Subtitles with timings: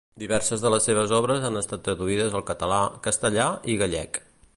[0.21, 4.19] Diverses de les seves obres han estat traduïdes al català, castellà i gallec.